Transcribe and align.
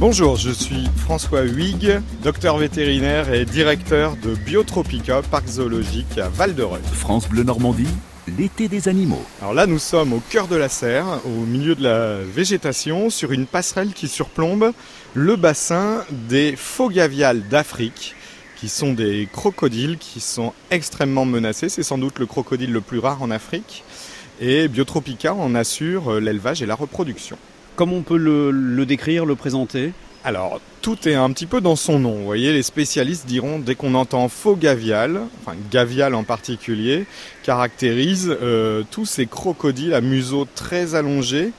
Bonjour, 0.00 0.36
je 0.36 0.48
suis 0.48 0.88
François 0.96 1.42
Huyghe, 1.42 2.00
docteur 2.22 2.56
vétérinaire 2.56 3.34
et 3.34 3.44
directeur 3.44 4.16
de 4.16 4.34
Biotropica, 4.34 5.20
parc 5.20 5.46
zoologique 5.46 6.16
à 6.16 6.30
Val-de-Reuil. 6.30 6.80
France 6.94 7.28
Bleu 7.28 7.42
Normandie, 7.42 7.86
l'été 8.38 8.68
des 8.68 8.88
animaux. 8.88 9.22
Alors 9.42 9.52
là, 9.52 9.66
nous 9.66 9.78
sommes 9.78 10.14
au 10.14 10.22
cœur 10.30 10.48
de 10.48 10.56
la 10.56 10.70
serre, 10.70 11.04
au 11.26 11.44
milieu 11.44 11.74
de 11.74 11.82
la 11.82 12.16
végétation, 12.16 13.10
sur 13.10 13.32
une 13.32 13.44
passerelle 13.44 13.92
qui 13.92 14.08
surplombe 14.08 14.72
le 15.12 15.36
bassin 15.36 16.02
des 16.30 16.56
gaviales 16.90 17.46
d'Afrique 17.50 18.14
qui 18.56 18.70
sont 18.70 18.94
des 18.94 19.28
crocodiles 19.30 19.98
qui 19.98 20.20
sont 20.20 20.54
extrêmement 20.70 21.26
menacés. 21.26 21.68
C'est 21.68 21.82
sans 21.82 21.98
doute 21.98 22.18
le 22.20 22.24
crocodile 22.24 22.72
le 22.72 22.80
plus 22.80 23.00
rare 23.00 23.22
en 23.22 23.30
Afrique. 23.30 23.84
Et 24.40 24.66
Biotropica 24.68 25.34
en 25.34 25.54
assure 25.54 26.18
l'élevage 26.20 26.62
et 26.62 26.66
la 26.66 26.74
reproduction. 26.74 27.36
Comment 27.80 27.96
on 27.96 28.02
peut 28.02 28.18
le, 28.18 28.84
décrire, 28.84 29.24
le 29.24 29.36
présenter? 29.36 29.94
Alors, 30.22 30.60
tout 30.82 31.08
est 31.08 31.14
un 31.14 31.30
petit 31.30 31.46
peu 31.46 31.62
dans 31.62 31.76
son 31.76 31.98
nom. 31.98 32.12
Vous 32.12 32.26
voyez, 32.26 32.52
les 32.52 32.62
spécialistes 32.62 33.24
diront, 33.24 33.58
dès 33.58 33.74
qu'on 33.74 33.94
entend 33.94 34.28
faux 34.28 34.54
gavial, 34.54 35.22
enfin 35.40 35.56
gavial 35.70 36.14
en 36.14 36.22
particulier, 36.22 37.06
caractérise 37.42 38.36
euh, 38.42 38.82
tous 38.90 39.06
ces 39.06 39.24
crocodiles 39.24 39.94
à 39.94 40.02
museau 40.02 40.46
très 40.54 40.94
allongé 40.94 41.52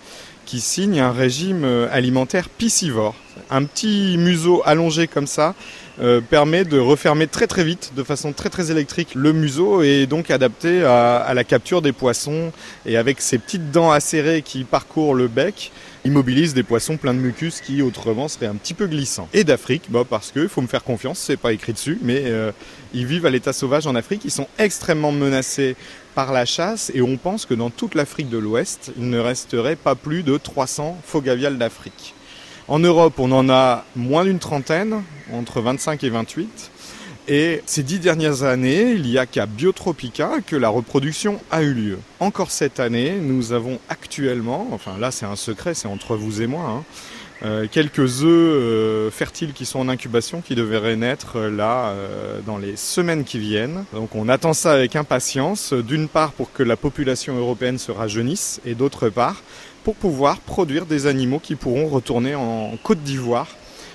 qui 0.45 0.59
signent 0.59 0.99
un 0.99 1.11
régime 1.11 1.63
euh, 1.63 1.87
alimentaire 1.91 2.49
piscivore. 2.49 3.15
Un 3.49 3.63
petit 3.63 4.15
museau 4.19 4.61
allongé 4.63 5.07
comme 5.07 5.25
ça 5.25 5.55
euh, 5.99 6.21
permet 6.21 6.63
de 6.63 6.79
refermer 6.79 7.27
très 7.27 7.47
très 7.47 7.63
vite, 7.63 7.91
de 7.95 8.03
façon 8.03 8.31
très 8.31 8.49
très 8.49 8.71
électrique, 8.71 9.09
le 9.13 9.33
museau 9.33 9.81
est 9.81 10.05
donc 10.05 10.31
adapté 10.31 10.83
à, 10.83 11.33
la 11.33 11.43
capture 11.43 11.81
des 11.81 11.91
poissons 11.91 12.51
et 12.85 12.95
avec 12.95 13.19
ses 13.19 13.37
petites 13.37 13.71
dents 13.71 13.91
acérées 13.91 14.41
qui 14.41 14.63
parcourent 14.63 15.13
le 15.13 15.27
bec, 15.27 15.71
immobilise 16.05 16.53
des 16.53 16.63
poissons 16.63 16.97
pleins 16.97 17.13
de 17.13 17.19
mucus 17.19 17.59
qui 17.59 17.81
autrement 17.81 18.27
seraient 18.27 18.47
un 18.47 18.55
petit 18.55 18.73
peu 18.73 18.87
glissants. 18.87 19.27
Et 19.33 19.43
d'Afrique, 19.43 19.83
bah 19.89 20.03
parce 20.09 20.31
que 20.31 20.47
faut 20.47 20.61
me 20.61 20.67
faire 20.67 20.83
confiance, 20.83 21.19
c'est 21.19 21.37
pas 21.37 21.51
écrit 21.51 21.73
dessus, 21.73 21.99
mais 22.01 22.23
euh, 22.25 22.51
ils 22.93 23.05
vivent 23.05 23.25
à 23.25 23.29
l'état 23.29 23.53
sauvage 23.53 23.85
en 23.85 23.95
Afrique, 23.95 24.21
ils 24.23 24.31
sont 24.31 24.47
extrêmement 24.57 25.11
menacés 25.11 25.75
par 26.15 26.31
la 26.31 26.45
chasse 26.45 26.91
et 26.93 27.01
on 27.01 27.17
pense 27.17 27.45
que 27.45 27.53
dans 27.53 27.69
toute 27.69 27.95
l'Afrique 27.95 28.29
de 28.29 28.37
l'Ouest, 28.37 28.91
il 28.97 29.09
ne 29.09 29.19
resterait 29.19 29.75
pas 29.75 29.95
plus 29.95 30.23
de 30.23 30.37
300 30.37 30.97
faux 31.03 31.21
gaviales 31.21 31.57
d'Afrique. 31.57 32.15
En 32.67 32.79
Europe, 32.79 33.15
on 33.17 33.31
en 33.31 33.49
a 33.49 33.83
moins 33.95 34.23
d'une 34.23 34.39
trentaine, 34.39 35.03
entre 35.33 35.61
25 35.61 36.03
et 36.03 36.09
28. 36.09 36.71
Et 37.27 37.61
ces 37.65 37.83
dix 37.83 37.99
dernières 37.99 38.43
années, 38.43 38.91
il 38.91 39.03
n'y 39.03 39.17
a 39.17 39.25
qu'à 39.25 39.45
Biotropica 39.45 40.41
que 40.45 40.55
la 40.55 40.69
reproduction 40.69 41.39
a 41.51 41.61
eu 41.61 41.73
lieu. 41.73 41.99
Encore 42.19 42.51
cette 42.51 42.79
année, 42.79 43.13
nous 43.21 43.53
avons 43.53 43.79
actuellement, 43.89 44.67
enfin 44.71 44.97
là 44.99 45.11
c'est 45.11 45.27
un 45.27 45.35
secret, 45.35 45.73
c'est 45.75 45.87
entre 45.87 46.15
vous 46.15 46.41
et 46.41 46.47
moi, 46.47 46.63
hein, 46.67 46.83
euh, 47.43 47.65
quelques 47.71 48.23
œufs 48.23 48.25
euh, 48.25 49.09
fertiles 49.09 49.53
qui 49.53 49.65
sont 49.65 49.79
en 49.79 49.89
incubation 49.89 50.41
qui 50.41 50.53
devraient 50.53 50.95
naître 50.95 51.37
euh, 51.37 51.49
là 51.49 51.95
dans 52.45 52.57
les 52.57 52.75
semaines 52.75 53.23
qui 53.23 53.39
viennent. 53.39 53.83
Donc 53.93 54.15
on 54.15 54.29
attend 54.29 54.53
ça 54.53 54.73
avec 54.73 54.95
impatience, 54.95 55.73
d'une 55.73 56.07
part 56.07 56.33
pour 56.33 56.51
que 56.51 56.61
la 56.61 56.75
population 56.75 57.35
européenne 57.37 57.79
se 57.79 57.91
rajeunisse 57.91 58.61
et 58.65 58.75
d'autre 58.75 59.09
part 59.09 59.41
pour 59.83 59.95
pouvoir 59.95 60.39
produire 60.39 60.85
des 60.85 61.07
animaux 61.07 61.39
qui 61.39 61.55
pourront 61.55 61.87
retourner 61.87 62.35
en 62.35 62.77
Côte 62.83 63.01
d'Ivoire 63.01 63.47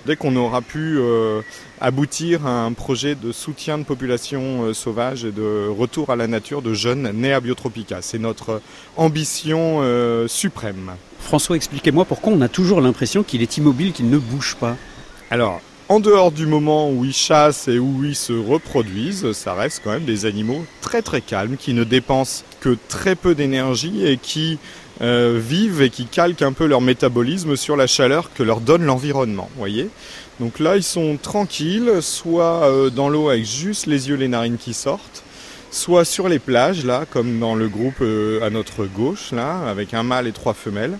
dès 0.06 0.16
qu'on 0.16 0.36
aura 0.36 0.62
pu 0.62 0.98
euh, 0.98 1.42
aboutir 1.80 2.46
à 2.46 2.64
un 2.64 2.72
projet 2.72 3.14
de 3.14 3.32
soutien 3.32 3.76
de 3.76 3.82
population 3.82 4.62
euh, 4.62 4.72
sauvage 4.72 5.24
et 5.24 5.32
de 5.32 5.68
retour 5.68 6.10
à 6.10 6.16
la 6.16 6.28
nature 6.28 6.62
de 6.62 6.72
jeunes 6.72 7.10
nés 7.12 7.32
à 7.32 7.40
Biotropica. 7.40 8.00
C'est 8.00 8.18
notre 8.18 8.62
ambition 8.96 9.80
euh, 9.82 10.28
suprême. 10.28 10.92
François, 11.18 11.56
expliquez-moi 11.56 12.04
pourquoi 12.04 12.32
on 12.32 12.40
a 12.40 12.48
toujours 12.48 12.80
l'impression 12.80 13.24
qu'il 13.24 13.42
est 13.42 13.56
immobile, 13.56 13.92
qu'il 13.92 14.08
ne 14.08 14.18
bouge 14.18 14.56
pas. 14.58 14.76
Alors, 15.30 15.60
en 15.88 16.00
dehors 16.00 16.32
du 16.32 16.46
moment 16.46 16.90
où 16.90 17.04
ils 17.04 17.14
chassent 17.14 17.68
et 17.68 17.78
où 17.78 18.04
ils 18.04 18.16
se 18.16 18.32
reproduisent, 18.32 19.32
ça 19.32 19.54
reste 19.54 19.82
quand 19.84 19.92
même 19.92 20.04
des 20.04 20.26
animaux 20.26 20.64
très 20.80 21.00
très 21.00 21.20
calmes 21.20 21.56
qui 21.56 21.74
ne 21.74 21.84
dépensent 21.84 22.42
que 22.60 22.76
très 22.88 23.14
peu 23.14 23.34
d'énergie 23.34 24.04
et 24.04 24.16
qui 24.16 24.58
euh, 25.00 25.38
vivent 25.40 25.82
et 25.82 25.90
qui 25.90 26.06
calquent 26.06 26.42
un 26.42 26.52
peu 26.52 26.66
leur 26.66 26.80
métabolisme 26.80 27.54
sur 27.54 27.76
la 27.76 27.86
chaleur 27.86 28.32
que 28.34 28.42
leur 28.42 28.60
donne 28.60 28.84
l'environnement. 28.84 29.48
Voyez 29.56 29.88
Donc 30.40 30.58
là, 30.58 30.76
ils 30.76 30.82
sont 30.82 31.18
tranquilles, 31.22 31.98
soit 32.00 32.64
euh, 32.64 32.90
dans 32.90 33.08
l'eau 33.08 33.28
avec 33.28 33.44
juste 33.44 33.86
les 33.86 34.08
yeux, 34.08 34.16
les 34.16 34.28
narines 34.28 34.58
qui 34.58 34.74
sortent, 34.74 35.22
soit 35.70 36.04
sur 36.04 36.28
les 36.28 36.38
plages, 36.38 36.84
là, 36.84 37.04
comme 37.08 37.38
dans 37.38 37.54
le 37.54 37.68
groupe 37.68 38.00
euh, 38.00 38.44
à 38.44 38.50
notre 38.50 38.86
gauche, 38.86 39.32
là, 39.32 39.68
avec 39.68 39.94
un 39.94 40.02
mâle 40.02 40.26
et 40.26 40.32
trois 40.32 40.54
femelles. 40.54 40.98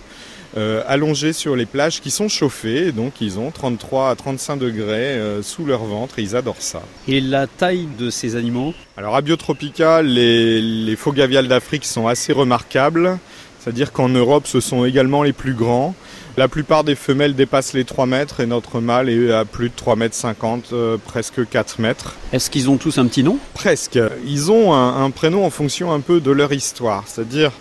allongés 0.87 1.33
sur 1.33 1.55
les 1.55 1.67
plages 1.67 2.01
qui 2.01 2.09
sont 2.09 2.29
chauffées, 2.29 2.91
donc 2.91 3.21
ils 3.21 3.37
ont 3.37 3.51
33 3.51 4.09
à 4.09 4.15
35 4.15 4.57
degrés 4.57 5.19
sous 5.43 5.65
leur 5.65 5.83
ventre 5.83 6.17
et 6.17 6.23
ils 6.23 6.35
adorent 6.35 6.63
ça. 6.63 6.81
Et 7.07 7.21
la 7.21 7.45
taille 7.45 7.87
de 7.99 8.09
ces 8.09 8.35
animaux? 8.35 8.73
Alors 8.95 9.15
à 9.15 9.21
Biotropica, 9.21 10.01
les, 10.01 10.59
les 10.59 10.95
faux 10.95 11.11
gaviales 11.11 11.47
d'Afrique 11.47 11.85
sont 11.85 12.07
assez 12.07 12.33
remarquables. 12.33 13.19
C'est-à-dire 13.67 13.91
qu'en 13.91 14.07
Europe, 14.07 14.47
ce 14.47 14.61
sont 14.61 14.85
également 14.85 15.23
les 15.23 15.33
plus 15.33 15.53
grands. 15.53 15.93
La 16.37 16.47
plupart 16.47 16.85
des 16.85 16.95
femelles 16.95 17.35
dépassent 17.35 17.73
les 17.73 17.83
3 17.83 18.05
mètres 18.05 18.39
et 18.39 18.45
notre 18.45 18.79
mâle 18.79 19.09
est 19.09 19.29
à 19.29 19.43
plus 19.43 19.67
de 19.67 19.73
3 19.75 19.97
mètres 19.97 20.15
50, 20.15 20.69
euh, 20.71 20.95
presque 20.95 21.45
4 21.49 21.81
mètres. 21.81 22.15
Est-ce 22.31 22.49
qu'ils 22.49 22.69
ont 22.69 22.77
tous 22.77 22.97
un 22.97 23.05
petit 23.07 23.23
nom? 23.23 23.37
Presque. 23.53 23.99
Ils 24.25 24.53
ont 24.53 24.73
un, 24.73 25.09
prénom 25.11 25.45
en 25.45 25.49
fonction 25.49 25.91
un 25.91 25.99
peu 25.99 26.21
de 26.21 26.31
leur 26.31 26.53
histoire. 26.53 27.03
C'est-à-dire 27.07 27.51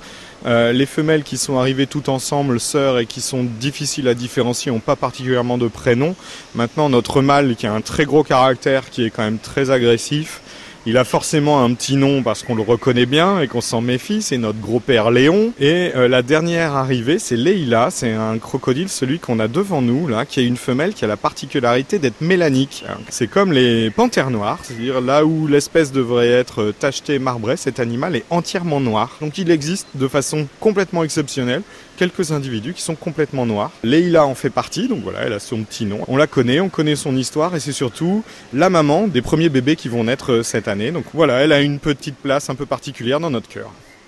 euh, 0.47 0.72
les 0.72 0.87
femelles 0.87 1.25
qui 1.25 1.39
sont 1.39 1.59
arrivées 1.59 1.89
toutes 1.89 2.09
ensemble, 2.09 2.61
sœurs, 2.61 3.00
et 3.00 3.06
qui 3.06 3.21
sont 3.21 3.43
difficiles 3.43 4.06
à 4.06 4.15
différencier, 4.15 4.71
n'ont 4.71 4.78
pas 4.78 4.95
particulièrement 4.95 5.59
de 5.59 5.66
prénom. 5.66 6.15
Maintenant, 6.55 6.89
notre 6.89 7.21
mâle, 7.21 7.56
qui 7.56 7.66
a 7.66 7.72
un 7.72 7.81
très 7.81 8.05
gros 8.05 8.22
caractère, 8.22 8.91
qui 8.91 9.05
est 9.05 9.11
quand 9.11 9.25
même 9.25 9.39
très 9.39 9.72
agressif, 9.72 10.41
il 10.86 10.97
a 10.97 11.04
forcément 11.04 11.64
un 11.64 11.74
petit 11.74 11.97
nom 11.97 12.22
parce 12.22 12.44
qu'on 12.44 12.54
le 12.54 12.62
reconnaît 12.62 13.06
bien 13.06 13.41
et 13.41 13.48
qu'on 13.48 13.60
s'en 13.60 13.80
méfie, 13.80 14.22
c'est 14.22 14.38
notre 14.38 14.60
gros 14.60 14.78
père 14.78 15.10
Léon. 15.10 15.52
Et 15.58 15.91
euh, 15.97 16.06
la 16.06 16.22
dernière 16.22 16.76
arrivée, 16.76 17.19
c'est 17.19 17.36
Leila, 17.36 17.88
c'est 17.91 18.12
un 18.12 18.38
crocodile, 18.38 18.88
celui 18.88 19.19
qu'on 19.19 19.41
a 19.41 19.48
devant 19.48 19.82
nous, 19.82 20.06
là, 20.06 20.24
qui 20.24 20.38
est 20.38 20.44
une 20.44 20.56
femelle 20.56 20.94
qui 20.94 21.04
a 21.04 21.08
la 21.08 21.16
particularité 21.16 21.98
d'être 21.98 22.20
mélanique. 22.20 22.84
C'est 23.08 23.26
comme 23.26 23.52
les 23.52 23.91
panthères 23.91 24.30
noires, 24.30 24.60
c'est-à-dire 24.62 25.00
là 25.00 25.24
où 25.24 25.48
l'espèce 25.48 25.91
devrait 25.91 26.28
être 26.28 26.72
tachetée, 26.78 27.18
marbrée, 27.18 27.56
cet 27.56 27.80
animal 27.80 28.14
est 28.14 28.24
entièrement 28.30 28.80
noir. 28.80 29.16
Donc 29.20 29.38
il 29.38 29.50
existe 29.50 29.88
de 29.97 30.06
façon 30.06 30.47
complètement 30.60 31.03
exceptionnelle 31.03 31.62
quelques 31.97 32.30
individus 32.30 32.74
qui 32.74 32.82
sont 32.82 32.94
complètement 32.94 33.47
noirs. 33.47 33.72
Leila 33.82 34.26
en 34.26 34.34
fait 34.34 34.50
partie, 34.50 34.86
donc 34.86 35.03
voilà, 35.03 35.20
elle 35.22 35.32
a 35.32 35.41
son 35.41 35.62
petit 35.62 35.86
nom. 35.86 36.00
On 36.08 36.16
la 36.16 36.26
connaît, 36.26 36.60
on 36.60 36.68
connaît 36.68 36.94
son 36.94 37.16
histoire 37.16 37.56
et 37.56 37.60
c'est 37.60 37.72
surtout 37.72 38.22
la 38.53 38.70
maman 38.70 39.08
des 39.08 39.22
premiers 39.22 39.48
bébés 39.48 39.76
qui 39.76 39.88
vont 39.88 40.04
naître 40.04 40.42
cette 40.42 40.68
Donc 40.92 41.04
voilà, 41.14 41.42
elle 41.42 41.53
a 41.53 41.60
une 41.60 41.78
petite 41.78 42.16
place 42.16 42.50
un 42.50 42.54
peu 42.54 42.66
particulière 42.66 43.20
dans 43.20 43.31
notre 43.31 43.48
cœur. 43.48 43.70